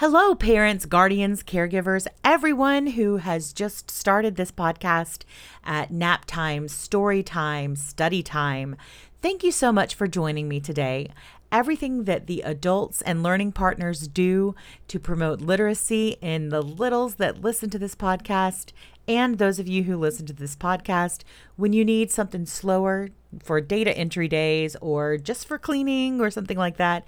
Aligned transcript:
Hello, 0.00 0.34
parents, 0.34 0.86
guardians, 0.86 1.42
caregivers, 1.42 2.06
everyone 2.24 2.86
who 2.86 3.18
has 3.18 3.52
just 3.52 3.90
started 3.90 4.36
this 4.36 4.50
podcast 4.50 5.24
at 5.62 5.90
nap 5.90 6.24
time, 6.24 6.68
story 6.68 7.22
time, 7.22 7.76
study 7.76 8.22
time. 8.22 8.76
Thank 9.20 9.44
you 9.44 9.52
so 9.52 9.70
much 9.70 9.94
for 9.94 10.06
joining 10.06 10.48
me 10.48 10.58
today. 10.58 11.08
Everything 11.52 12.04
that 12.04 12.28
the 12.28 12.40
adults 12.40 13.02
and 13.02 13.22
learning 13.22 13.52
partners 13.52 14.08
do 14.08 14.54
to 14.88 14.98
promote 14.98 15.42
literacy 15.42 16.16
in 16.22 16.48
the 16.48 16.62
littles 16.62 17.16
that 17.16 17.42
listen 17.42 17.68
to 17.68 17.78
this 17.78 17.94
podcast, 17.94 18.72
and 19.06 19.36
those 19.36 19.58
of 19.58 19.68
you 19.68 19.82
who 19.82 19.98
listen 19.98 20.24
to 20.24 20.32
this 20.32 20.56
podcast 20.56 21.24
when 21.56 21.74
you 21.74 21.84
need 21.84 22.10
something 22.10 22.46
slower 22.46 23.10
for 23.38 23.60
data 23.60 23.94
entry 23.98 24.28
days 24.28 24.76
or 24.80 25.18
just 25.18 25.46
for 25.46 25.58
cleaning 25.58 26.22
or 26.22 26.30
something 26.30 26.56
like 26.56 26.78
that 26.78 27.04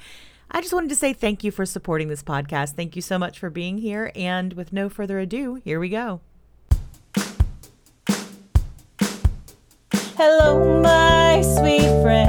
I 0.54 0.60
just 0.60 0.74
wanted 0.74 0.90
to 0.90 0.96
say 0.96 1.14
thank 1.14 1.42
you 1.42 1.50
for 1.50 1.64
supporting 1.64 2.08
this 2.08 2.22
podcast. 2.22 2.74
Thank 2.74 2.94
you 2.94 3.00
so 3.00 3.18
much 3.18 3.38
for 3.38 3.48
being 3.48 3.78
here. 3.78 4.12
And 4.14 4.52
with 4.52 4.70
no 4.70 4.90
further 4.90 5.18
ado, 5.18 5.54
here 5.54 5.80
we 5.80 5.88
go. 5.88 6.20
Hello, 10.14 10.82
my 10.82 11.40
sweet 11.40 12.02
friends. 12.02 12.21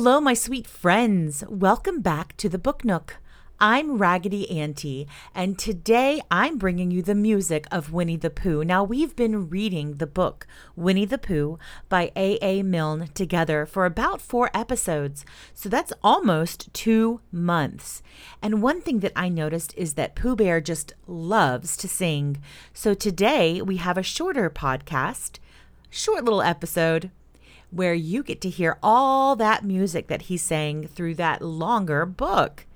Hello, 0.00 0.20
my 0.20 0.32
sweet 0.32 0.68
friends. 0.68 1.42
Welcome 1.48 2.02
back 2.02 2.36
to 2.36 2.48
the 2.48 2.56
Book 2.56 2.84
Nook. 2.84 3.16
I'm 3.58 3.98
Raggedy 3.98 4.48
Auntie, 4.48 5.08
and 5.34 5.58
today 5.58 6.20
I'm 6.30 6.56
bringing 6.56 6.92
you 6.92 7.02
the 7.02 7.16
music 7.16 7.66
of 7.72 7.92
Winnie 7.92 8.16
the 8.16 8.30
Pooh. 8.30 8.62
Now, 8.62 8.84
we've 8.84 9.16
been 9.16 9.48
reading 9.48 9.96
the 9.96 10.06
book 10.06 10.46
Winnie 10.76 11.04
the 11.04 11.18
Pooh 11.18 11.58
by 11.88 12.12
A.A. 12.14 12.62
Milne 12.62 13.08
together 13.12 13.66
for 13.66 13.86
about 13.86 14.20
four 14.20 14.52
episodes, 14.54 15.26
so 15.52 15.68
that's 15.68 15.92
almost 16.00 16.72
two 16.72 17.20
months. 17.32 18.00
And 18.40 18.62
one 18.62 18.80
thing 18.80 19.00
that 19.00 19.12
I 19.16 19.28
noticed 19.28 19.74
is 19.76 19.94
that 19.94 20.14
Pooh 20.14 20.36
Bear 20.36 20.60
just 20.60 20.92
loves 21.08 21.76
to 21.76 21.88
sing. 21.88 22.40
So 22.72 22.94
today 22.94 23.60
we 23.60 23.78
have 23.78 23.98
a 23.98 24.04
shorter 24.04 24.48
podcast, 24.48 25.40
short 25.90 26.22
little 26.22 26.40
episode 26.40 27.10
where 27.70 27.94
you 27.94 28.22
get 28.22 28.40
to 28.42 28.50
hear 28.50 28.78
all 28.82 29.36
that 29.36 29.64
music 29.64 30.08
that 30.08 30.22
he 30.22 30.36
sang 30.36 30.86
through 30.86 31.14
that 31.16 31.42
longer 31.42 32.06
book. 32.06 32.66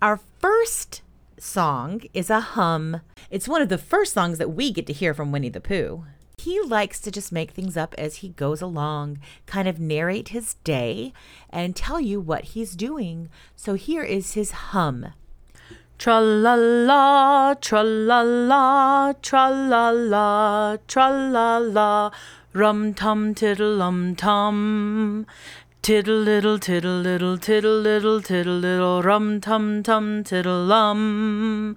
Our 0.00 0.20
first 0.38 1.02
song 1.38 2.02
is 2.14 2.30
a 2.30 2.40
hum. 2.40 3.00
It's 3.30 3.48
one 3.48 3.62
of 3.62 3.68
the 3.68 3.78
first 3.78 4.12
songs 4.12 4.38
that 4.38 4.52
we 4.52 4.72
get 4.72 4.86
to 4.86 4.92
hear 4.92 5.14
from 5.14 5.32
Winnie 5.32 5.48
the 5.48 5.60
Pooh. 5.60 6.04
He 6.38 6.60
likes 6.60 7.00
to 7.00 7.10
just 7.10 7.32
make 7.32 7.50
things 7.50 7.76
up 7.76 7.94
as 7.98 8.16
he 8.16 8.28
goes 8.28 8.60
along, 8.62 9.18
kind 9.46 9.66
of 9.66 9.80
narrate 9.80 10.28
his 10.28 10.54
day 10.64 11.12
and 11.50 11.74
tell 11.74 12.00
you 12.00 12.20
what 12.20 12.44
he's 12.44 12.76
doing. 12.76 13.30
So 13.56 13.74
here 13.74 14.02
is 14.02 14.34
his 14.34 14.50
hum. 14.50 15.12
Tra 15.98 16.20
la 16.20 16.54
la, 16.54 17.54
tra 17.54 17.82
la 17.82 18.20
la, 18.20 19.14
tra 19.22 19.48
la 19.48 19.90
la, 19.90 20.76
tra 20.86 21.08
la 21.08 21.56
la. 21.56 22.10
Rum 22.56 22.94
tum 22.94 23.34
tiddle 23.34 23.82
um 23.82 24.16
tum. 24.16 25.26
Tiddle 25.82 26.20
little 26.20 26.58
tiddle 26.58 27.00
little 27.00 27.36
tiddle 27.36 27.78
little 27.78 28.22
tiddle 28.22 28.56
little 28.56 29.02
rum 29.02 29.42
tum 29.42 29.82
tum 29.82 30.24
tiddle 30.24 30.72
um. 30.72 31.76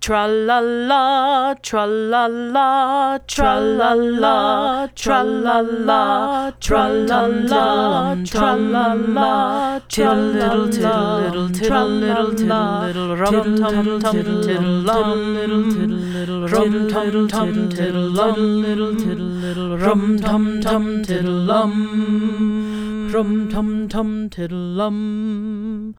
Tra 0.00 0.26
la 0.26 0.60
la, 0.60 1.54
tra 1.60 1.84
la 1.84 2.26
la, 2.28 3.18
tra 3.26 3.58
la 3.58 3.94
la, 3.94 4.88
tra 4.94 5.22
la 5.22 5.60
la, 5.60 6.52
tra 6.60 6.86
la 6.86 7.26
la, 7.26 8.16
tra 8.24 8.54
la 8.54 8.94
la, 8.94 9.80
tiddle 9.88 10.32
little 10.32 10.68
tiddle 10.68 11.18
little 11.18 11.48
tiddle 11.50 11.88
little 11.88 12.34
tiddle 12.34 12.80
little 12.86 13.16
rum 13.16 13.56
tum 13.56 14.00
tum 14.00 14.42
tiddle 14.42 14.82
lum 14.86 15.34
little 15.34 15.64
tiddle 15.72 16.48
rum 16.48 16.88
tum 16.88 17.28
tum 17.28 17.68
tiddle 17.68 18.08
lum 18.08 18.62
little 18.62 19.76
rum 19.78 20.18
tum 20.18 20.60
tum 20.60 21.02
tiddle 21.02 21.44
lum 21.50 23.10
rum 23.12 23.48
tum 23.50 23.88
tum 23.88 24.30
tiddle 24.30 24.58
lum 24.58 25.94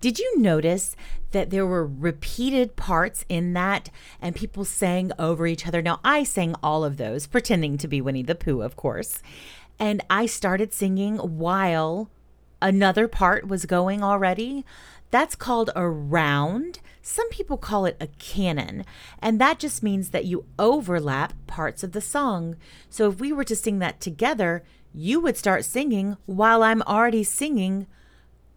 did 0.00 0.18
you 0.18 0.38
notice 0.38 0.94
that 1.34 1.50
there 1.50 1.66
were 1.66 1.86
repeated 1.86 2.74
parts 2.74 3.26
in 3.28 3.52
that 3.52 3.90
and 4.20 4.34
people 4.34 4.64
sang 4.64 5.12
over 5.18 5.46
each 5.46 5.66
other? 5.66 5.82
Now, 5.82 6.00
I 6.02 6.24
sang 6.24 6.54
all 6.62 6.82
of 6.84 6.96
those, 6.96 7.26
pretending 7.26 7.76
to 7.78 7.86
be 7.86 8.00
Winnie 8.00 8.22
the 8.22 8.34
Pooh, 8.34 8.62
of 8.62 8.76
course. 8.76 9.20
And 9.78 10.02
I 10.08 10.24
started 10.24 10.72
singing 10.72 11.18
while 11.18 12.08
another 12.62 13.06
part 13.08 13.46
was 13.46 13.66
going 13.66 14.02
already. 14.02 14.64
That's 15.10 15.36
called 15.36 15.70
a 15.76 15.88
round. 15.88 16.80
Some 17.02 17.28
people 17.28 17.58
call 17.58 17.84
it 17.84 17.96
a 18.00 18.06
canon, 18.06 18.84
and 19.20 19.40
that 19.40 19.58
just 19.58 19.82
means 19.82 20.10
that 20.10 20.24
you 20.24 20.46
overlap 20.58 21.34
parts 21.46 21.84
of 21.84 21.92
the 21.92 22.00
song. 22.00 22.56
So 22.88 23.10
if 23.10 23.20
we 23.20 23.32
were 23.32 23.44
to 23.44 23.54
sing 23.54 23.78
that 23.80 24.00
together, 24.00 24.64
you 24.94 25.20
would 25.20 25.36
start 25.36 25.64
singing 25.64 26.16
while 26.26 26.62
I'm 26.62 26.82
already 26.82 27.24
singing 27.24 27.86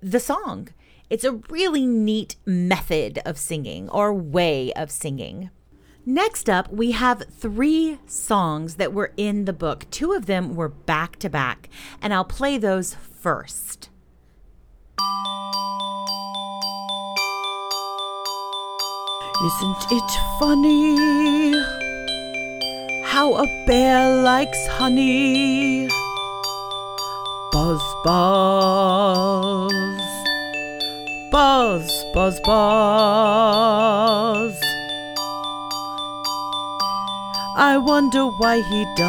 the 0.01 0.19
song. 0.19 0.69
It's 1.09 1.23
a 1.23 1.39
really 1.49 1.85
neat 1.85 2.35
method 2.45 3.19
of 3.25 3.37
singing 3.37 3.89
or 3.89 4.13
way 4.13 4.73
of 4.73 4.91
singing. 4.91 5.49
Next 6.05 6.49
up, 6.49 6.71
we 6.71 6.91
have 6.91 7.23
three 7.31 7.99
songs 8.05 8.75
that 8.75 8.93
were 8.93 9.13
in 9.17 9.45
the 9.45 9.53
book. 9.53 9.85
Two 9.89 10.13
of 10.13 10.25
them 10.25 10.55
were 10.55 10.69
back 10.69 11.17
to 11.19 11.29
back, 11.29 11.69
and 12.01 12.13
I'll 12.13 12.25
play 12.25 12.57
those 12.57 12.93
first. 12.93 13.89
Isn't 19.45 19.91
it 19.91 20.11
funny 20.39 21.51
how 23.05 23.35
a 23.35 23.45
bear 23.67 24.23
likes 24.23 24.67
honey? 24.67 25.87
Buzz, 27.51 27.81
buzz. 28.03 29.86
Buzz, 31.37 31.85
buzz, 32.15 32.39
buzz. 32.39 32.57
I 37.55 37.77
wonder 37.77 38.25
why 38.25 38.61
he 38.61 38.85
does. 38.95 39.05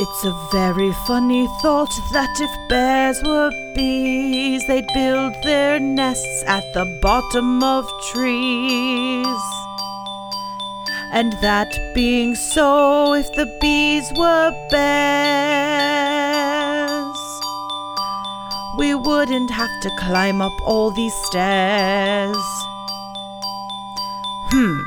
It's 0.00 0.24
a 0.24 0.32
very 0.50 0.92
funny 1.06 1.46
thought 1.62 1.94
that 2.12 2.40
if 2.40 2.50
bears 2.68 3.22
were 3.22 3.52
bees, 3.76 4.66
they'd 4.66 4.88
build 4.92 5.34
their 5.44 5.78
nests 5.78 6.42
at 6.48 6.64
the 6.74 6.86
bottom 7.00 7.62
of 7.62 7.88
trees. 8.10 9.59
And 11.12 11.32
that 11.42 11.76
being 11.92 12.36
so, 12.36 13.14
if 13.14 13.32
the 13.32 13.46
bees 13.60 14.10
were 14.16 14.52
bears, 14.70 15.90
we 18.78 18.94
wouldn't 18.94 19.50
have 19.50 19.80
to 19.82 19.90
climb 19.98 20.40
up 20.40 20.52
all 20.62 20.92
these 20.92 21.14
stairs. 21.26 22.36
Hmm. 24.52 24.82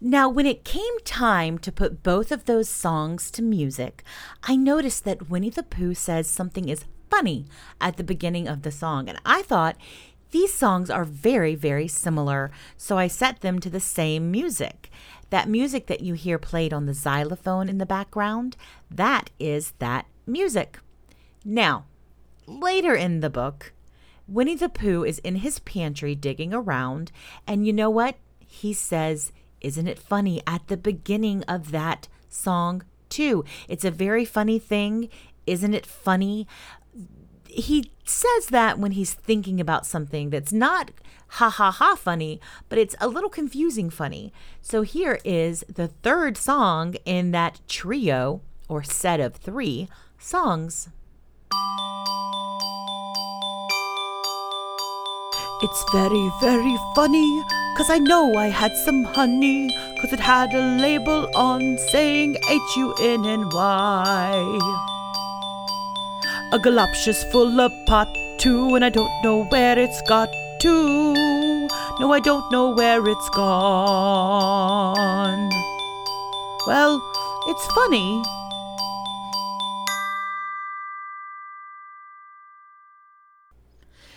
Now, 0.00 0.28
when 0.28 0.46
it 0.46 0.64
came 0.64 1.00
time 1.04 1.58
to 1.58 1.72
put 1.72 2.04
both 2.04 2.30
of 2.30 2.44
those 2.44 2.68
songs 2.68 3.32
to 3.32 3.42
music, 3.42 4.04
I 4.44 4.54
noticed 4.54 5.04
that 5.04 5.28
Winnie 5.28 5.50
the 5.50 5.64
Pooh 5.64 5.94
says 5.94 6.28
something 6.28 6.68
is 6.68 6.84
funny 7.10 7.46
at 7.80 7.96
the 7.96 8.04
beginning 8.04 8.48
of 8.48 8.62
the 8.62 8.70
song. 8.70 9.08
And 9.08 9.20
I 9.24 9.42
thought 9.42 9.76
these 10.30 10.52
songs 10.52 10.90
are 10.90 11.04
very, 11.04 11.54
very 11.54 11.88
similar. 11.88 12.50
So 12.76 12.98
I 12.98 13.06
set 13.06 13.40
them 13.40 13.58
to 13.60 13.70
the 13.70 13.80
same 13.80 14.30
music. 14.30 14.90
That 15.30 15.48
music 15.48 15.86
that 15.86 16.00
you 16.00 16.14
hear 16.14 16.38
played 16.38 16.72
on 16.72 16.86
the 16.86 16.94
xylophone 16.94 17.68
in 17.68 17.78
the 17.78 17.86
background, 17.86 18.56
that 18.90 19.30
is 19.38 19.72
that 19.78 20.06
music. 20.26 20.78
Now, 21.44 21.84
later 22.46 22.94
in 22.94 23.20
the 23.20 23.30
book, 23.30 23.72
Winnie 24.26 24.56
the 24.56 24.68
Pooh 24.68 25.04
is 25.04 25.18
in 25.20 25.36
his 25.36 25.58
pantry 25.60 26.14
digging 26.14 26.52
around, 26.52 27.10
and 27.46 27.66
you 27.66 27.72
know 27.72 27.90
what? 27.90 28.16
He 28.46 28.72
says, 28.72 29.32
Isn't 29.60 29.86
it 29.86 29.98
funny 29.98 30.42
at 30.46 30.68
the 30.68 30.76
beginning 30.76 31.42
of 31.44 31.70
that 31.70 32.08
song, 32.28 32.82
too? 33.08 33.44
It's 33.68 33.84
a 33.84 33.90
very 33.90 34.24
funny 34.26 34.58
thing. 34.58 35.08
Isn't 35.46 35.72
it 35.72 35.86
funny? 35.86 36.46
He 37.48 37.90
says 38.04 38.46
that 38.50 38.78
when 38.78 38.92
he's 38.92 39.14
thinking 39.14 39.60
about 39.60 39.86
something 39.86 40.30
that's 40.30 40.52
not 40.52 40.90
ha 41.32 41.50
ha 41.50 41.70
ha 41.70 41.94
funny, 41.94 42.40
but 42.68 42.78
it's 42.78 42.94
a 43.00 43.08
little 43.08 43.30
confusing 43.30 43.90
funny. 43.90 44.32
So 44.60 44.82
here 44.82 45.18
is 45.24 45.64
the 45.68 45.88
third 45.88 46.36
song 46.36 46.94
in 47.04 47.32
that 47.32 47.60
trio 47.68 48.40
or 48.68 48.82
set 48.82 49.20
of 49.20 49.34
three 49.34 49.88
songs. 50.18 50.88
It's 55.60 55.84
very, 55.90 56.30
very 56.40 56.76
funny, 56.94 57.42
cause 57.76 57.90
I 57.90 57.98
know 57.98 58.36
I 58.36 58.46
had 58.46 58.76
some 58.76 59.02
honey, 59.02 59.70
cause 60.00 60.12
it 60.12 60.20
had 60.20 60.54
a 60.54 60.76
label 60.80 61.28
on 61.34 61.78
saying 61.90 62.36
H 62.48 62.76
U 62.76 62.94
N 63.00 63.26
N 63.26 63.48
Y. 63.48 64.97
A 66.50 66.58
goloptious 66.58 67.30
full 67.30 67.60
of 67.60 67.70
pot 67.84 68.08
too, 68.38 68.74
and 68.74 68.82
I 68.82 68.88
don't 68.88 69.12
know 69.22 69.44
where 69.44 69.78
it's 69.78 70.00
got 70.08 70.30
to. 70.60 71.12
No, 72.00 72.10
I 72.10 72.20
don't 72.20 72.50
know 72.50 72.70
where 72.70 73.06
it's 73.06 73.28
gone. 73.30 74.96
Well, 76.66 77.02
it's 77.48 77.66
funny. 77.72 78.22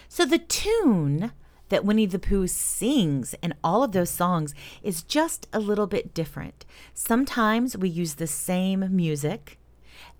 So 0.07 0.25
the 0.25 0.39
tune 0.39 1.33
that 1.67 1.83
Winnie 1.83 2.05
the 2.05 2.17
Pooh 2.17 2.47
sings 2.47 3.35
in 3.41 3.53
all 3.61 3.83
of 3.83 3.91
those 3.91 4.09
songs 4.09 4.55
is 4.81 5.03
just 5.03 5.49
a 5.51 5.59
little 5.59 5.87
bit 5.87 6.13
different. 6.13 6.65
Sometimes 6.93 7.75
we 7.75 7.89
use 7.89 8.13
the 8.15 8.25
same 8.27 8.95
music 8.95 9.57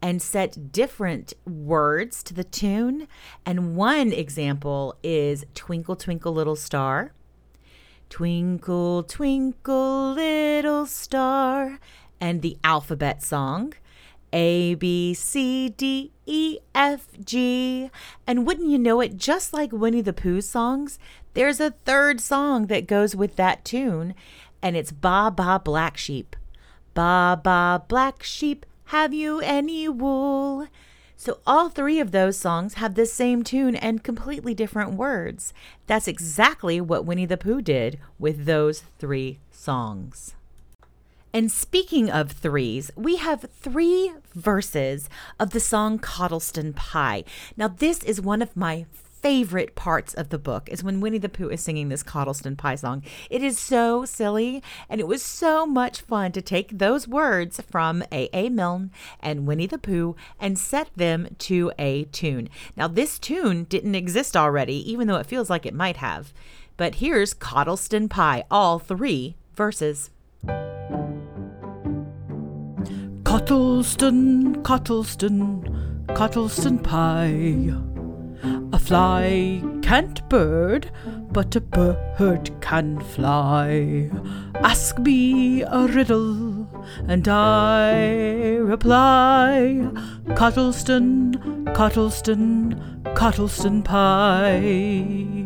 and 0.01 0.21
set 0.21 0.71
different 0.71 1.33
words 1.45 2.24
to 2.24 2.33
the 2.33 2.44
tune. 2.44 3.07
And 3.45 3.75
one 3.75 4.12
example 4.12 4.95
is 5.03 5.45
Twinkle, 5.53 5.95
Twinkle, 5.95 6.33
Little 6.33 6.56
Star. 6.56 7.13
Twinkle, 8.09 9.03
twinkle, 9.03 10.13
little 10.13 10.86
star. 10.86 11.80
And 12.19 12.42
the 12.42 12.57
alphabet 12.63 13.24
song. 13.24 13.74
A, 14.33 14.75
B, 14.75 15.13
C, 15.13 15.69
D, 15.69 16.12
E, 16.25 16.59
F, 16.74 17.07
G. 17.24 17.89
And 18.25 18.45
wouldn't 18.45 18.69
you 18.69 18.77
know 18.77 19.01
it, 19.01 19.18
just 19.18 19.53
like 19.53 19.71
Winnie 19.71 20.01
the 20.01 20.13
Pooh 20.13 20.42
songs, 20.42 21.00
there's 21.33 21.59
a 21.59 21.71
third 21.86 22.19
song 22.19 22.68
that 22.68 22.88
goes 22.88 23.15
with 23.15 23.36
that 23.38 23.63
tune, 23.63 24.13
and 24.62 24.75
it's 24.75 24.92
Ba 24.92 25.31
Ba 25.36 25.62
Black 25.63 25.98
Sheep. 25.98 26.36
Ba 26.94 27.39
Ba 27.42 27.83
Black 27.88 28.24
Sheep, 28.24 28.65
have 28.92 29.14
you 29.14 29.40
any 29.40 29.88
wool? 29.88 30.68
So 31.16 31.40
all 31.48 31.70
three 31.70 32.02
of 32.02 32.12
those 32.12 32.36
songs 32.36 32.74
have 32.74 32.96
the 32.96 33.06
same 33.06 33.42
tune 33.42 33.74
and 33.74 34.04
completely 34.04 34.54
different 34.54 34.96
words. 34.96 35.54
That's 35.88 36.10
exactly 36.10 36.82
what 36.82 37.06
Winnie 37.06 37.26
the 37.26 37.38
Pooh 37.38 37.62
did 37.62 38.00
with 38.20 38.44
those 38.44 38.84
three 39.00 39.40
songs. 39.50 40.36
And 41.34 41.50
speaking 41.50 42.12
of 42.12 42.34
threes, 42.34 42.92
we 42.98 43.16
have 43.16 43.46
three 43.54 44.12
verses 44.36 45.08
of 45.40 45.52
the 45.52 45.62
song 45.62 45.98
Cottleston 45.98 46.74
Pie. 46.74 47.24
Now, 47.56 47.70
this 47.70 48.04
is 48.04 48.20
one 48.20 48.42
of 48.42 48.58
my 48.58 48.88
favorite 49.22 49.76
parts 49.76 50.14
of 50.14 50.30
the 50.30 50.40
book 50.40 50.68
is 50.70 50.84
when 50.84 51.00
Winnie 51.00 51.18
the 51.18 51.30
Pooh 51.30 51.50
is 51.50 51.62
singing 51.62 51.90
this 51.90 52.04
Cottleston 52.04 52.56
Pie 52.56 52.76
song. 52.76 53.04
It 53.30 53.44
is 53.44 53.60
so 53.60 54.04
silly, 54.06 54.64
and 54.90 55.00
it 55.00 55.08
was 55.08 55.22
so 55.22 55.66
much 55.66 56.02
fun 56.02 56.32
to 56.32 56.42
take 56.42 56.78
those 56.78 57.08
words 57.08 57.62
from 57.70 58.04
A.A. 58.12 58.50
Milne 58.50 58.92
and 59.20 59.46
Winnie 59.46 59.68
the 59.68 59.78
Pooh 59.78 60.16
and 60.40 60.58
set 60.58 60.90
them 60.96 61.36
to 61.40 61.72
a 61.78 62.06
tune. 62.06 62.50
Now, 62.76 62.88
this 62.88 63.20
tune 63.20 63.66
didn't 63.66 63.96
exist 63.96 64.36
already, 64.36 64.92
even 64.92 65.08
though 65.08 65.18
it 65.18 65.28
feels 65.28 65.50
like 65.50 65.66
it 65.66 65.74
might 65.74 65.98
have. 65.98 66.34
But 66.78 66.96
here's 66.96 67.34
Cottleston 67.34 68.10
Pie, 68.10 68.44
all 68.50 68.80
three 68.80 69.36
verses. 69.56 70.10
Cottleston, 73.24 74.64
Cottleston, 74.64 76.06
Cottleston 76.16 76.80
pie. 76.80 77.91
A 78.44 78.80
fly 78.80 79.64
can't 79.82 80.28
bird, 80.30 80.90
but 81.32 81.56
a 81.56 81.62
bird 81.62 82.50
can 82.62 83.00
fly. 83.00 84.10
Ask 84.56 84.98
me 85.00 85.62
a 85.64 85.88
riddle, 85.88 86.68
and 87.08 87.28
I 87.28 88.56
reply. 88.58 89.88
Cottleston, 90.36 91.66
Cottleston, 91.76 93.04
Cottleston 93.16 93.84
pie. 93.84 95.46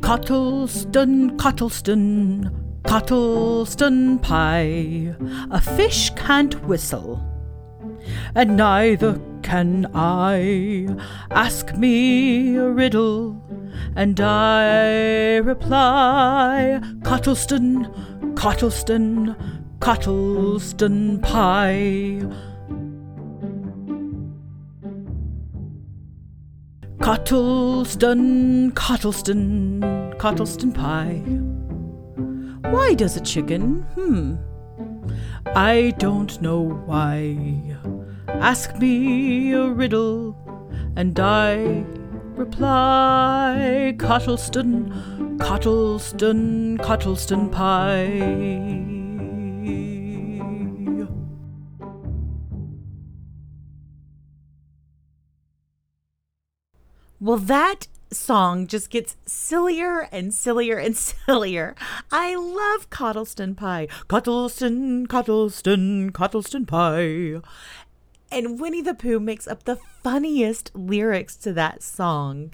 Cottleston, 0.00 1.36
Cottleston, 1.38 2.50
Cottleston 2.84 4.18
pie. 4.18 5.14
A 5.50 5.60
fish 5.60 6.10
can't 6.16 6.64
whistle, 6.64 7.29
and 8.34 8.56
neither 8.56 9.20
can 9.42 9.90
I. 9.94 10.88
Ask 11.30 11.74
me 11.74 12.56
a 12.56 12.68
riddle, 12.68 13.42
and 13.96 14.20
I 14.20 15.36
reply. 15.38 16.80
Cottleston, 17.02 18.34
Cottleston, 18.34 19.36
Cottleston 19.80 21.20
pie. 21.22 22.22
Cottleston, 27.00 28.72
Cottleston, 28.72 30.14
Cottleston 30.18 30.72
pie. 30.72 31.22
Why 32.70 32.94
does 32.94 33.16
a 33.16 33.20
chicken? 33.20 33.82
Hmm. 33.94 34.36
I 35.56 35.94
don't 35.98 36.40
know 36.42 36.60
why. 36.60 37.79
Ask 38.40 38.76
me 38.78 39.52
a 39.52 39.68
riddle, 39.68 40.34
and 40.96 41.20
I 41.20 41.84
reply. 42.34 43.94
Cottleston, 43.98 45.38
Cottleston, 45.38 46.78
Cottleston 46.78 47.50
pie. 47.50 48.96
Well, 57.20 57.36
that 57.36 57.88
song 58.12 58.66
just 58.66 58.90
gets 58.90 59.16
sillier 59.26 60.08
and 60.10 60.34
sillier 60.34 60.78
and 60.78 60.96
sillier. 60.96 61.74
I 62.10 62.34
love 62.34 62.90
Cottleston 62.90 63.54
Pie. 63.54 63.88
Cottleston, 64.08 65.06
Cottleston, 65.06 66.10
Cottleston 66.12 66.66
Pie. 66.66 67.40
And 68.32 68.60
Winnie 68.60 68.82
the 68.82 68.94
Pooh 68.94 69.18
makes 69.18 69.48
up 69.48 69.64
the 69.64 69.78
funniest 70.02 70.70
lyrics 70.74 71.36
to 71.36 71.52
that 71.54 71.82
song. 71.82 72.52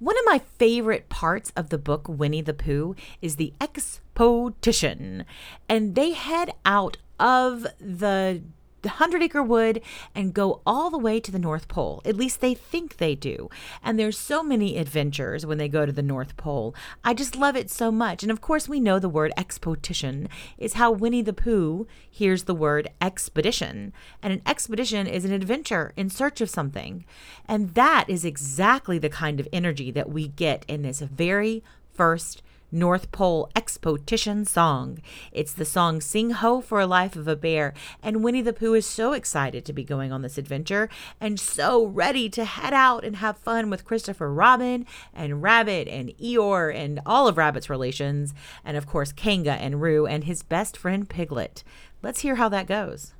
One 0.00 0.18
of 0.18 0.24
my 0.26 0.40
favorite 0.58 1.08
parts 1.08 1.52
of 1.54 1.68
the 1.68 1.78
book 1.78 2.08
Winnie 2.08 2.40
the 2.40 2.54
Pooh 2.54 2.96
is 3.22 3.36
the 3.36 3.52
expotition. 3.60 5.24
And 5.68 5.94
they 5.94 6.12
head 6.12 6.52
out 6.64 6.96
of 7.20 7.66
the 7.78 8.42
the 8.82 8.88
Hundred 8.90 9.22
Acre 9.22 9.42
Wood 9.42 9.80
and 10.14 10.34
go 10.34 10.60
all 10.66 10.90
the 10.90 10.98
way 10.98 11.20
to 11.20 11.30
the 11.30 11.38
North 11.38 11.68
Pole. 11.68 12.02
At 12.04 12.16
least 12.16 12.40
they 12.40 12.54
think 12.54 12.96
they 12.96 13.14
do. 13.14 13.48
And 13.82 13.98
there's 13.98 14.18
so 14.18 14.42
many 14.42 14.76
adventures 14.76 15.44
when 15.44 15.58
they 15.58 15.68
go 15.68 15.86
to 15.86 15.92
the 15.92 16.02
North 16.02 16.36
Pole. 16.36 16.74
I 17.04 17.14
just 17.14 17.36
love 17.36 17.56
it 17.56 17.70
so 17.70 17.90
much. 17.90 18.22
And 18.22 18.32
of 18.32 18.40
course, 18.40 18.68
we 18.68 18.80
know 18.80 18.98
the 18.98 19.08
word 19.08 19.32
expotition 19.36 20.28
is 20.58 20.74
how 20.74 20.90
Winnie 20.90 21.22
the 21.22 21.32
Pooh 21.32 21.86
hears 22.08 22.44
the 22.44 22.54
word 22.54 22.88
expedition. 23.00 23.92
And 24.22 24.32
an 24.32 24.42
expedition 24.46 25.06
is 25.06 25.24
an 25.24 25.32
adventure 25.32 25.92
in 25.96 26.10
search 26.10 26.40
of 26.40 26.50
something. 26.50 27.04
And 27.46 27.74
that 27.74 28.04
is 28.08 28.24
exactly 28.24 28.98
the 28.98 29.08
kind 29.08 29.40
of 29.40 29.48
energy 29.52 29.90
that 29.90 30.10
we 30.10 30.28
get 30.28 30.64
in 30.68 30.82
this 30.82 31.00
very 31.00 31.62
first 31.92 32.42
North 32.72 33.10
Pole 33.12 33.50
Expotition 33.56 34.44
song. 34.44 35.00
It's 35.32 35.52
the 35.52 35.64
song 35.64 36.00
Sing 36.00 36.30
Ho 36.30 36.60
for 36.60 36.80
a 36.80 36.86
Life 36.86 37.16
of 37.16 37.26
a 37.26 37.36
Bear, 37.36 37.74
and 38.02 38.22
Winnie 38.22 38.42
the 38.42 38.52
Pooh 38.52 38.74
is 38.74 38.86
so 38.86 39.12
excited 39.12 39.64
to 39.64 39.72
be 39.72 39.84
going 39.84 40.12
on 40.12 40.22
this 40.22 40.38
adventure 40.38 40.88
and 41.20 41.38
so 41.38 41.84
ready 41.84 42.28
to 42.30 42.44
head 42.44 42.72
out 42.72 43.04
and 43.04 43.16
have 43.16 43.36
fun 43.38 43.70
with 43.70 43.84
Christopher 43.84 44.32
Robin 44.32 44.86
and 45.12 45.42
Rabbit 45.42 45.88
and 45.88 46.10
Eeyore 46.18 46.74
and 46.74 47.00
all 47.04 47.26
of 47.26 47.36
Rabbit's 47.36 47.70
relations, 47.70 48.34
and 48.64 48.76
of 48.76 48.86
course 48.86 49.12
Kanga 49.12 49.52
and 49.52 49.80
Roo 49.80 50.06
and 50.06 50.24
his 50.24 50.42
best 50.42 50.76
friend 50.76 51.08
Piglet. 51.08 51.64
Let's 52.02 52.20
hear 52.20 52.36
how 52.36 52.48
that 52.48 52.66
goes. 52.66 53.12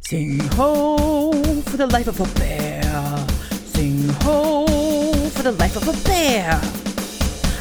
Sing 0.00 0.38
ho 0.40 1.32
for 1.62 1.78
the 1.78 1.86
life 1.86 2.08
of 2.08 2.20
a 2.20 2.38
bear. 2.38 2.82
Sing 3.64 4.08
ho 4.20 4.66
for 5.30 5.42
the 5.42 5.52
life 5.52 5.76
of 5.76 5.88
a 5.88 6.04
bear. 6.04 6.83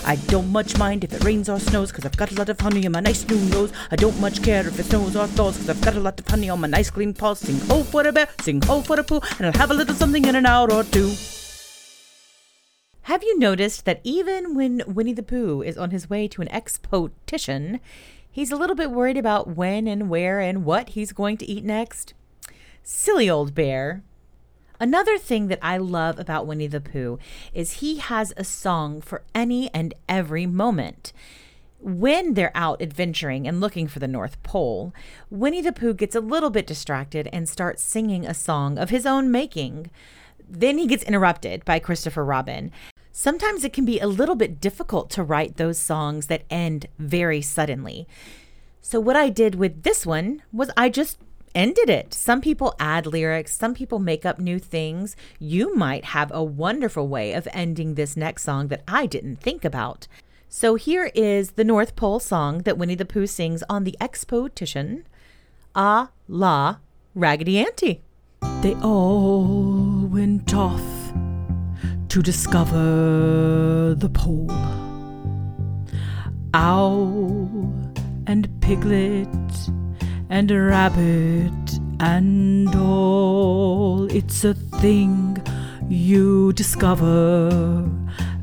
I 0.05 0.17
don't 0.27 0.51
much 0.51 0.77
mind 0.77 1.05
if 1.05 1.13
it 1.13 1.23
rains 1.23 1.47
or 1.47 1.59
snows, 1.59 1.91
cause 1.91 2.05
I've 2.05 2.17
got 2.17 2.31
a 2.31 2.35
lot 2.35 2.49
of 2.49 2.59
honey 2.59 2.85
on 2.85 2.91
my 2.91 2.99
nice 2.99 3.25
new 3.25 3.39
nose. 3.49 3.71
I 3.89 3.95
don't 3.95 4.19
much 4.19 4.43
care 4.43 4.67
if 4.67 4.77
it 4.77 4.83
snows 4.83 5.15
or 5.15 5.27
thaws, 5.27 5.55
cause 5.57 5.69
I've 5.69 5.81
got 5.81 5.95
a 5.95 5.99
lot 6.01 6.19
of 6.19 6.27
honey 6.27 6.49
on 6.49 6.59
my 6.59 6.67
nice 6.67 6.89
clean 6.89 7.13
paws. 7.13 7.39
Sing 7.39 7.59
ho 7.67 7.83
for 7.83 8.05
a 8.05 8.11
bear, 8.11 8.27
sing 8.41 8.61
ho 8.61 8.81
for 8.81 8.99
a 8.99 9.03
Pooh, 9.03 9.21
and 9.37 9.47
I'll 9.47 9.53
have 9.53 9.71
a 9.71 9.73
little 9.73 9.95
something 9.95 10.25
in 10.25 10.35
an 10.35 10.45
hour 10.45 10.71
or 10.73 10.83
two. 10.83 11.13
Have 13.03 13.23
you 13.23 13.39
noticed 13.39 13.85
that 13.85 14.01
even 14.03 14.55
when 14.55 14.81
Winnie 14.87 15.13
the 15.13 15.23
Pooh 15.23 15.61
is 15.61 15.77
on 15.77 15.91
his 15.91 16.09
way 16.09 16.27
to 16.29 16.41
an 16.41 16.49
expotition, 16.49 17.79
he's 18.29 18.51
a 18.51 18.57
little 18.57 18.75
bit 18.75 18.91
worried 18.91 19.17
about 19.17 19.55
when 19.55 19.87
and 19.87 20.09
where 20.09 20.41
and 20.41 20.65
what 20.65 20.89
he's 20.89 21.13
going 21.13 21.37
to 21.37 21.45
eat 21.45 21.63
next? 21.63 22.13
Silly 22.83 23.29
old 23.29 23.55
bear. 23.55 24.03
Another 24.83 25.17
thing 25.17 25.47
that 25.47 25.59
I 25.61 25.77
love 25.77 26.19
about 26.19 26.45
Winnie 26.45 26.67
the 26.67 26.81
Pooh 26.81 27.17
is 27.53 27.79
he 27.79 27.99
has 27.99 28.33
a 28.35 28.43
song 28.43 28.99
for 28.99 29.23
any 29.33 29.73
and 29.73 29.93
every 30.09 30.45
moment. 30.45 31.13
When 31.79 32.33
they're 32.33 32.51
out 32.53 32.81
adventuring 32.81 33.47
and 33.47 33.61
looking 33.61 33.87
for 33.87 33.99
the 33.99 34.09
North 34.09 34.43
Pole, 34.43 34.93
Winnie 35.29 35.61
the 35.61 35.71
Pooh 35.71 35.93
gets 35.93 36.15
a 36.15 36.19
little 36.19 36.49
bit 36.49 36.67
distracted 36.67 37.29
and 37.31 37.47
starts 37.47 37.81
singing 37.81 38.25
a 38.25 38.33
song 38.33 38.77
of 38.77 38.89
his 38.89 39.05
own 39.05 39.31
making. 39.31 39.89
Then 40.49 40.77
he 40.77 40.85
gets 40.85 41.03
interrupted 41.03 41.63
by 41.63 41.79
Christopher 41.79 42.25
Robin. 42.25 42.69
Sometimes 43.13 43.63
it 43.63 43.71
can 43.71 43.85
be 43.85 44.01
a 44.01 44.07
little 44.07 44.35
bit 44.35 44.59
difficult 44.59 45.09
to 45.11 45.23
write 45.23 45.55
those 45.55 45.79
songs 45.79 46.27
that 46.27 46.43
end 46.49 46.87
very 46.99 47.41
suddenly. 47.41 48.05
So, 48.81 48.99
what 48.99 49.15
I 49.15 49.29
did 49.29 49.55
with 49.55 49.83
this 49.83 50.05
one 50.05 50.43
was 50.51 50.69
I 50.75 50.89
just 50.89 51.19
ended 51.55 51.89
it. 51.89 52.13
Some 52.13 52.41
people 52.41 52.75
add 52.79 53.05
lyrics, 53.05 53.55
some 53.55 53.73
people 53.73 53.99
make 53.99 54.25
up 54.25 54.39
new 54.39 54.59
things. 54.59 55.15
You 55.39 55.75
might 55.75 56.05
have 56.05 56.31
a 56.33 56.43
wonderful 56.43 57.07
way 57.07 57.33
of 57.33 57.47
ending 57.53 57.95
this 57.95 58.17
next 58.17 58.43
song 58.43 58.67
that 58.69 58.83
I 58.87 59.05
didn't 59.05 59.37
think 59.37 59.63
about. 59.65 60.07
So 60.49 60.75
here 60.75 61.11
is 61.15 61.51
the 61.51 61.63
North 61.63 61.95
Pole 61.95 62.19
song 62.19 62.59
that 62.59 62.77
Winnie 62.77 62.95
the 62.95 63.05
Pooh 63.05 63.27
sings 63.27 63.63
on 63.69 63.83
the 63.83 63.97
Expotition, 63.99 65.07
A 65.75 66.09
la 66.27 66.77
Raggedy 67.15 67.57
Auntie. 67.59 68.03
They 68.61 68.75
all 68.75 70.07
went 70.11 70.53
off 70.53 70.81
to 72.09 72.21
discover 72.21 73.95
the 73.97 74.09
pole. 74.09 74.51
Owl 76.53 77.73
and 78.27 78.47
Piglet 78.61 79.27
and 80.29 80.51
a 80.51 80.59
rabbit 80.59 81.79
and 81.99 82.73
all. 82.75 84.11
It's 84.11 84.43
a 84.43 84.53
thing 84.53 85.41
you 85.89 86.53
discover 86.53 87.89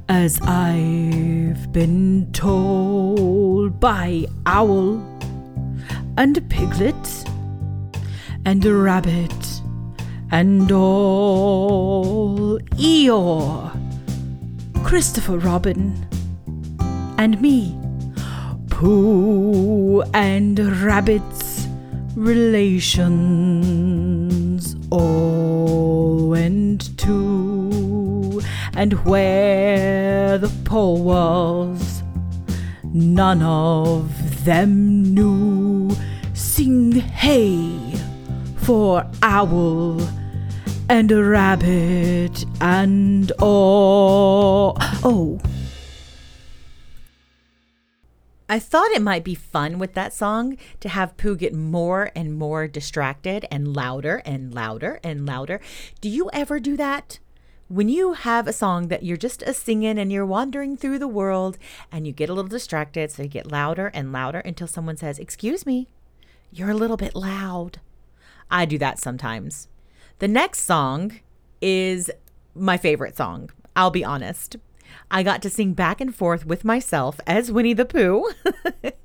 as 0.08 0.40
I've 0.42 1.72
been 1.72 2.30
told 2.32 3.78
by 3.80 4.26
Owl 4.46 5.00
and 6.16 6.36
a 6.36 6.40
Piglet 6.40 7.24
and 8.44 8.64
a 8.64 8.74
rabbit 8.74 9.62
and 10.30 10.70
all 10.70 12.58
Eeyore, 12.76 13.70
Christopher 14.84 15.38
Robin, 15.38 16.06
and 17.18 17.40
me, 17.40 17.76
Pooh 18.68 20.02
and 20.14 20.58
Rabbit's 20.82 21.49
relations 22.20 23.16
all 24.90 26.28
went 26.28 26.96
to, 26.98 28.42
and 28.74 28.92
where 29.06 30.36
the 30.36 30.50
pole 30.64 31.02
was, 31.02 32.02
none 32.84 33.40
of 33.40 34.44
them 34.44 35.02
knew. 35.14 35.90
Sing 36.34 36.92
hey 36.92 37.94
for 38.56 39.06
owl 39.22 39.98
and 40.90 41.10
rabbit 41.10 42.44
and 42.60 43.32
all. 43.40 44.76
Oh. 45.02 45.40
I 48.50 48.58
thought 48.58 48.90
it 48.90 49.00
might 49.00 49.22
be 49.22 49.36
fun 49.36 49.78
with 49.78 49.94
that 49.94 50.12
song 50.12 50.58
to 50.80 50.88
have 50.88 51.16
Pooh 51.16 51.36
get 51.36 51.54
more 51.54 52.10
and 52.16 52.36
more 52.36 52.66
distracted 52.66 53.46
and 53.48 53.76
louder 53.76 54.22
and 54.24 54.52
louder 54.52 54.98
and 55.04 55.24
louder. 55.24 55.60
Do 56.00 56.08
you 56.08 56.28
ever 56.32 56.58
do 56.58 56.76
that? 56.76 57.20
When 57.68 57.88
you 57.88 58.14
have 58.14 58.48
a 58.48 58.52
song 58.52 58.88
that 58.88 59.04
you're 59.04 59.16
just 59.16 59.42
a 59.42 59.54
singing 59.54 60.00
and 60.00 60.10
you're 60.10 60.26
wandering 60.26 60.76
through 60.76 60.98
the 60.98 61.06
world 61.06 61.58
and 61.92 62.08
you 62.08 62.12
get 62.12 62.28
a 62.28 62.34
little 62.34 62.48
distracted, 62.48 63.12
so 63.12 63.22
you 63.22 63.28
get 63.28 63.52
louder 63.52 63.86
and 63.94 64.12
louder 64.12 64.40
until 64.40 64.66
someone 64.66 64.96
says, 64.96 65.20
Excuse 65.20 65.64
me, 65.64 65.86
you're 66.50 66.70
a 66.70 66.74
little 66.74 66.96
bit 66.96 67.14
loud. 67.14 67.78
I 68.50 68.64
do 68.64 68.78
that 68.78 68.98
sometimes. 68.98 69.68
The 70.18 70.26
next 70.26 70.62
song 70.62 71.20
is 71.60 72.10
my 72.56 72.78
favorite 72.78 73.16
song. 73.16 73.50
I'll 73.76 73.92
be 73.92 74.04
honest. 74.04 74.56
I 75.10 75.22
got 75.22 75.42
to 75.42 75.50
sing 75.50 75.74
back 75.74 76.00
and 76.00 76.14
forth 76.14 76.46
with 76.46 76.64
myself 76.64 77.20
as 77.26 77.52
Winnie 77.52 77.74
the 77.74 77.84
Pooh. 77.84 78.30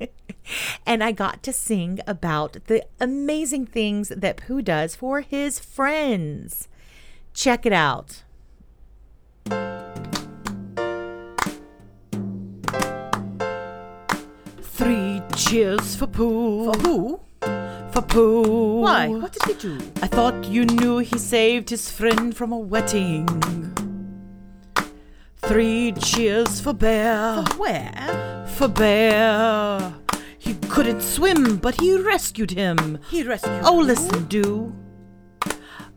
and 0.86 1.04
I 1.04 1.12
got 1.12 1.44
to 1.44 1.54
sing 1.54 2.00
about 2.08 2.58
the 2.66 2.86
amazing 3.00 3.66
things 3.66 4.10
that 4.10 4.38
Pooh 4.38 4.62
does 4.62 4.96
for 4.96 5.22
his 5.22 5.60
friends. 5.60 6.68
Check 7.34 7.66
it 7.66 7.74
out. 7.74 8.24
Three 14.62 15.22
cheers 15.36 15.96
for 15.96 16.08
Pooh. 16.08 16.72
For 16.72 16.80
who? 16.80 17.20
For 17.92 18.02
Pooh. 18.02 18.82
Why? 18.82 19.08
What 19.08 19.34
did 19.34 19.44
he 19.44 19.54
do? 19.54 19.78
I 20.02 20.08
thought 20.08 20.46
you 20.46 20.66
knew 20.66 20.98
he 20.98 21.18
saved 21.18 21.70
his 21.70 21.90
friend 21.90 22.36
from 22.36 22.52
a 22.52 22.58
wetting. 22.58 23.26
Three 25.48 25.92
cheers 25.94 26.60
for 26.60 26.74
Bear. 26.74 27.44
For 27.46 27.58
where? 27.58 28.46
For 28.56 28.68
Bear. 28.68 29.94
He 30.40 30.56
couldn't 30.70 31.02
swim, 31.02 31.58
but 31.58 31.80
he 31.80 31.98
rescued 31.98 32.52
him. 32.52 32.98
He 33.10 33.24
rescued. 33.24 33.62
Oh, 33.64 33.78
listen, 33.78 34.26
do. 34.26 34.76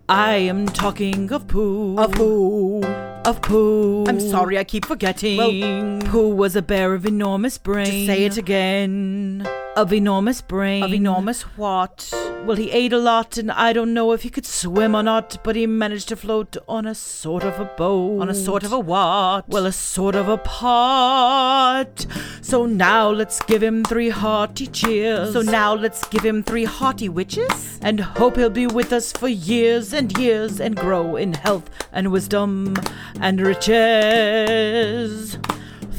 I 0.09 0.35
am 0.37 0.67
talking 0.67 1.33
of 1.33 1.49
Pooh. 1.49 1.99
Of 1.99 2.14
who? 2.14 2.83
Of 3.25 3.43
Pooh. 3.43 4.05
I'm 4.07 4.21
sorry, 4.21 4.59
I 4.59 4.64
keep 4.64 4.85
forgetting. 4.85 5.38
Well, 5.38 6.00
Pooh 6.11 6.35
was 6.35 6.55
a 6.57 6.62
bear 6.62 6.95
of 6.95 7.05
enormous 7.07 7.59
brain. 7.59 8.07
say 8.07 8.25
it 8.25 8.37
again. 8.37 9.47
Of 9.79 9.93
enormous 9.93 10.41
brain. 10.43 10.83
Of 10.83 10.93
enormous 10.93 11.43
what? 11.57 12.13
Well, 12.45 12.57
he 12.57 12.73
ate 12.73 12.93
a 12.93 12.99
lot, 12.99 13.39
and 13.39 13.53
I 13.53 13.73
don't 13.73 13.95
know 13.95 14.11
if 14.11 14.23
he 14.23 14.29
could 14.29 14.45
swim 14.45 14.97
or 14.97 15.05
not, 15.05 15.39
but 15.45 15.55
he 15.55 15.69
managed 15.69 16.09
to 16.09 16.17
float 16.17 16.57
on 16.67 16.85
a 16.85 16.97
sort 16.97 17.45
of 17.45 17.61
a 17.61 17.65
boat. 17.65 18.21
On 18.21 18.29
a 18.29 18.35
sort 18.35 18.65
of 18.65 18.73
a 18.73 18.79
what? 18.81 19.49
Well, 19.49 19.67
a 19.67 19.71
sort 19.73 20.17
of 20.17 20.29
a 20.29 20.37
pot. 20.37 22.07
So 22.41 22.67
now 22.67 23.09
let's 23.09 23.41
give 23.43 23.63
him 23.63 23.85
three 23.85 24.09
hearty 24.09 24.67
cheers. 24.67 25.33
So 25.33 25.43
now 25.43 25.75
let's 25.75 26.05
give 26.09 26.25
him 26.25 26.43
three 26.43 26.65
hearty 26.65 27.09
witches? 27.09 27.79
and 27.81 28.01
hope 28.01 28.35
he'll 28.35 28.51
be 28.51 28.67
with 28.67 28.93
us 28.93 29.13
for 29.13 29.29
years 29.29 29.93
and 29.93 30.19
years 30.19 30.61
and 30.61 30.75
grow 30.75 31.15
in 31.15 31.35
health 31.35 31.71
and 31.93 32.11
wisdom 32.11 32.75
and 33.21 33.41
riches. 33.41 35.39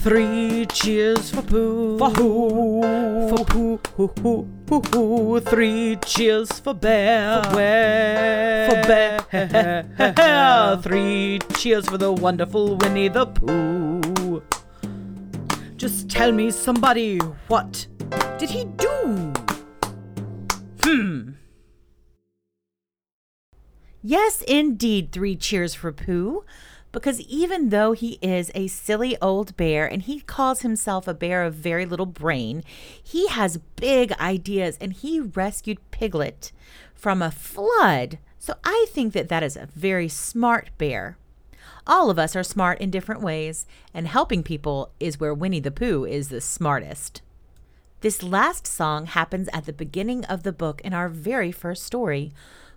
Three 0.01 0.65
cheers 0.67 1.29
for 1.29 1.41
Pooh. 1.41 1.97
For 1.97 2.09
who? 2.11 2.81
For 3.29 3.43
Pooh. 3.43 3.79
Hoo, 3.97 4.07
hoo, 4.21 4.47
hoo, 4.69 4.81
hoo. 4.93 5.39
Three 5.41 5.97
cheers 6.05 6.57
for 6.59 6.73
Bear. 6.73 7.43
For 7.43 7.55
where? 7.57 8.69
For 8.69 8.87
Bear. 8.87 10.79
Three 10.81 11.39
cheers 11.55 11.89
for 11.89 11.97
the 11.97 12.13
wonderful 12.13 12.77
Winnie 12.77 13.09
the 13.09 13.25
Pooh. 13.25 14.41
Just 15.75 16.09
tell 16.09 16.31
me, 16.31 16.49
somebody, 16.51 17.17
what 17.49 17.85
did 18.37 18.49
he 18.49 18.63
do? 18.63 19.33
Hmm. 20.81 21.31
Yes, 24.01 24.43
indeed, 24.47 25.11
three 25.11 25.35
cheers 25.35 25.73
for 25.73 25.91
Pooh. 25.91 26.45
Because 26.91 27.21
even 27.21 27.69
though 27.69 27.91
he 27.91 28.17
is 28.21 28.51
a 28.55 28.67
silly 28.67 29.15
old 29.21 29.55
bear 29.55 29.85
and 29.85 30.01
he 30.01 30.21
calls 30.21 30.61
himself 30.61 31.07
a 31.07 31.13
bear 31.13 31.43
of 31.43 31.53
very 31.53 31.85
little 31.85 32.07
brain, 32.07 32.63
he 33.01 33.27
has 33.27 33.59
big 33.75 34.11
ideas 34.13 34.77
and 34.81 34.93
he 34.93 35.19
rescued 35.19 35.77
Piglet 35.91 36.51
from 36.95 37.21
a 37.21 37.31
flood. 37.31 38.17
So 38.39 38.55
I 38.63 38.87
think 38.89 39.13
that 39.13 39.29
that 39.29 39.43
is 39.43 39.55
a 39.55 39.67
very 39.75 40.07
smart 40.07 40.69
bear. 40.77 41.17
All 41.85 42.09
of 42.09 42.19
us 42.19 42.35
are 42.35 42.43
smart 42.43 42.79
in 42.81 42.91
different 42.91 43.21
ways, 43.21 43.65
and 43.93 44.07
helping 44.07 44.43
people 44.43 44.91
is 44.99 45.19
where 45.19 45.33
Winnie 45.33 45.59
the 45.59 45.71
Pooh 45.71 46.05
is 46.05 46.29
the 46.29 46.41
smartest. 46.41 47.21
This 48.01 48.23
last 48.23 48.65
song 48.65 49.07
happens 49.07 49.49
at 49.51 49.65
the 49.65 49.73
beginning 49.73 50.23
of 50.25 50.43
the 50.43 50.53
book 50.53 50.81
in 50.81 50.93
our 50.93 51.09
very 51.09 51.51
first 51.51 51.83
story. 51.83 52.31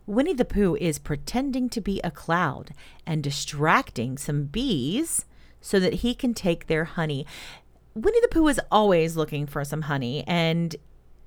Winnie 0.06 0.34
the 0.34 0.44
Pooh 0.44 0.76
is 0.80 0.98
pretending 0.98 1.68
to 1.68 1.80
be 1.80 2.00
a 2.02 2.10
cloud 2.10 2.74
and 3.06 3.22
distracting 3.22 4.18
some 4.18 4.44
bees 4.44 5.24
so 5.60 5.78
that 5.78 5.94
he 5.94 6.14
can 6.14 6.34
take 6.34 6.66
their 6.66 6.84
honey. 6.84 7.24
Winnie 7.94 8.20
the 8.20 8.28
Pooh 8.28 8.48
is 8.48 8.60
always 8.70 9.16
looking 9.16 9.46
for 9.46 9.64
some 9.64 9.82
honey, 9.82 10.24
and 10.26 10.74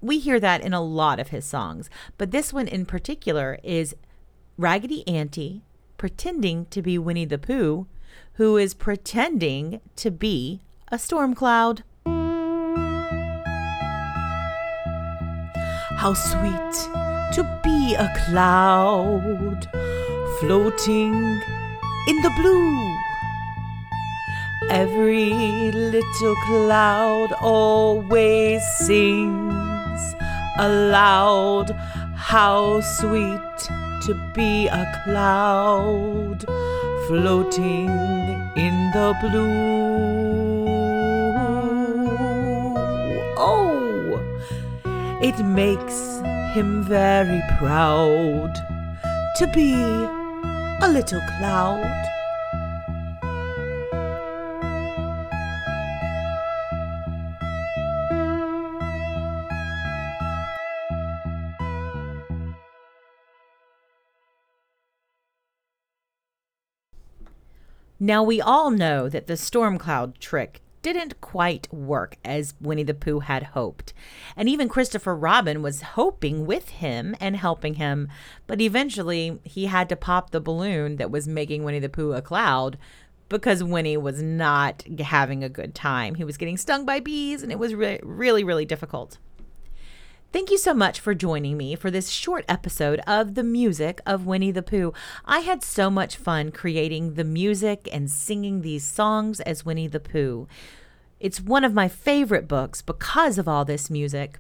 we 0.02 0.20
hear 0.20 0.40
that 0.42 0.62
in 0.62 0.74
a 0.74 0.82
lot 0.82 1.20
of 1.20 1.30
his 1.30 1.46
songs. 1.46 1.90
But 2.18 2.32
this 2.32 2.52
one 2.52 2.68
in 2.68 2.86
particular 2.86 3.60
is 3.64 3.96
Raggedy 4.58 5.08
Auntie 5.08 5.64
pretending 5.98 6.66
to 6.68 6.82
be 6.82 6.98
Winnie 6.98 7.26
the 7.26 7.38
Pooh, 7.38 7.88
who 8.34 8.58
is 8.58 8.74
pretending 8.74 9.80
to 9.96 10.12
be 10.12 10.62
a 10.90 11.00
storm 11.00 11.34
cloud. 11.34 11.84
How 15.98 16.14
sweet 16.14 17.05
to 17.36 17.44
be 17.66 17.94
a 17.96 18.08
cloud 18.16 19.68
floating 20.40 21.14
in 22.08 22.22
the 22.22 22.32
blue. 22.38 22.98
Every 24.70 25.34
little 25.74 26.36
cloud 26.48 27.34
always 27.42 28.62
sings 28.78 30.16
aloud. 30.60 31.72
How 32.16 32.80
sweet 32.80 33.58
to 34.06 34.32
be 34.34 34.68
a 34.68 34.86
cloud 35.04 36.46
floating 37.08 37.90
in 38.56 38.92
the 38.94 39.14
blue. 39.20 40.66
Oh, 43.38 44.24
it 45.22 45.38
makes 45.44 46.25
him 46.56 46.82
very 46.84 47.42
proud 47.58 48.54
to 49.36 49.46
be 49.48 49.74
a 49.74 50.90
little 50.90 51.20
cloud. 51.38 51.84
Now, 68.00 68.24
we 68.24 68.40
all 68.40 68.72
know 68.72 69.10
that 69.10 69.28
the 69.28 69.36
storm 69.36 69.78
cloud 69.78 70.20
trick 70.22 70.62
didn't 70.86 71.20
quite 71.20 71.68
work 71.74 72.16
as 72.24 72.54
Winnie 72.62 72.84
the 72.84 72.94
Pooh 72.94 73.22
had 73.22 73.42
hoped. 73.42 73.92
And 74.38 74.48
even 74.48 74.70
Christopher 74.70 75.16
Robin 75.16 75.64
was 75.64 75.82
hoping 75.82 76.46
with 76.46 76.70
him 76.70 77.16
and 77.20 77.36
helping 77.36 77.74
him, 77.76 78.08
but 78.46 78.62
eventually 78.62 79.40
he 79.44 79.66
had 79.66 79.90
to 79.90 79.96
pop 79.96 80.30
the 80.30 80.40
balloon 80.40 80.98
that 80.98 81.10
was 81.10 81.28
making 81.28 81.64
Winnie 81.64 81.80
the 81.80 81.90
Pooh 81.90 82.14
a 82.14 82.22
cloud 82.22 82.78
because 83.30 83.64
Winnie 83.64 83.98
was 83.98 84.22
not 84.22 84.84
having 85.00 85.44
a 85.44 85.50
good 85.50 85.74
time. 85.74 86.14
He 86.14 86.24
was 86.24 86.38
getting 86.38 86.56
stung 86.56 86.86
by 86.86 87.00
bees 87.00 87.42
and 87.42 87.52
it 87.52 87.58
was 87.58 87.74
re- 87.74 88.00
really, 88.04 88.44
really 88.44 88.66
difficult. 88.66 89.18
Thank 90.36 90.52
you 90.52 90.58
so 90.58 90.74
much 90.74 91.00
for 91.00 91.16
joining 91.16 91.56
me 91.56 91.76
for 91.76 91.90
this 91.90 92.10
short 92.10 92.44
episode 92.50 93.00
of 93.08 93.36
the 93.36 93.44
music 93.44 94.02
of 94.06 94.26
Winnie 94.26 94.52
the 94.52 94.62
Pooh. 94.62 94.92
I 95.24 95.40
had 95.40 95.64
so 95.64 95.90
much 95.90 96.18
fun 96.18 96.52
creating 96.52 97.14
the 97.14 97.24
music 97.24 97.88
and 97.90 98.12
singing 98.12 98.60
these 98.60 98.84
songs 98.84 99.40
as 99.40 99.64
Winnie 99.64 99.88
the 99.88 100.02
Pooh. 100.02 100.50
It's 101.22 101.40
one 101.40 101.64
of 101.64 101.74
my 101.74 101.88
favorite 101.88 102.50
books 102.50 102.82
because 102.82 103.38
of 103.38 103.48
all 103.48 103.64
this 103.64 103.90
music. 103.90 104.38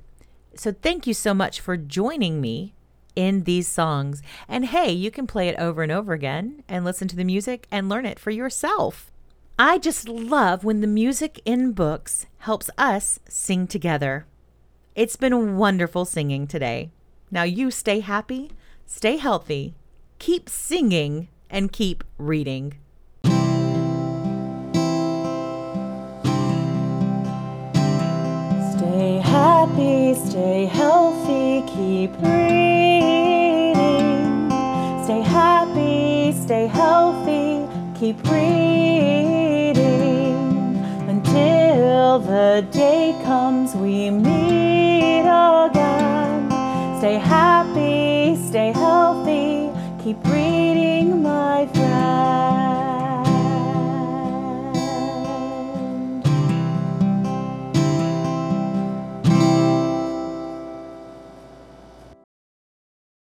So 0.54 0.74
thank 0.74 1.08
you 1.08 1.14
so 1.14 1.34
much 1.34 1.62
for 1.62 1.78
joining 1.78 2.42
me 2.42 2.74
in 3.16 3.46
these 3.46 3.70
songs. 3.70 4.22
And 4.50 4.66
hey, 4.66 4.92
you 4.92 5.10
can 5.10 5.26
play 5.26 5.48
it 5.48 5.58
over 5.58 5.82
and 5.82 5.94
over 5.94 6.12
again 6.12 6.62
and 6.68 6.84
listen 6.84 7.08
to 7.08 7.16
the 7.16 7.24
music 7.24 7.68
and 7.72 7.88
learn 7.88 8.06
it 8.06 8.20
for 8.20 8.32
yourself. 8.32 9.14
I 9.58 9.78
just 9.78 10.10
love 10.10 10.66
when 10.66 10.82
the 10.82 10.88
music 10.88 11.40
in 11.46 11.72
books 11.72 12.26
helps 12.40 12.70
us 12.78 13.22
sing 13.30 13.66
together. 13.66 14.26
It's 14.96 15.18
been 15.18 15.58
wonderful 15.58 16.06
singing 16.06 16.48
today. 16.48 16.90
Now 17.30 17.44
you 17.44 17.70
stay 17.70 18.00
happy, 18.00 18.52
stay 18.86 19.18
healthy, 19.18 19.76
keep 20.20 20.48
singing, 20.48 21.28
and 21.50 21.70
keep 21.70 22.06
reading. 22.18 22.76
Stay 28.72 29.20
happy, 29.22 30.16
stay 30.16 30.66
healthy, 30.72 31.62
keep 31.68 32.12
reading. 32.22 33.76
Stay 35.04 35.20
happy, 35.20 36.32
stay 36.32 36.68
healthy, 36.68 37.68
keep 38.00 38.24
reading. 38.32 39.76
Until 41.10 42.20
the 42.20 42.66
day 42.72 43.14
comes 43.26 43.76
we 43.76 44.10
meet 44.10 44.45
again. 45.68 46.50
Stay 47.00 47.18
happy, 47.18 48.36
stay 48.36 48.72
healthy, 48.72 49.70
keep 50.04 50.24
reading, 50.26 51.22
my 51.22 51.68
friend. 51.74 52.65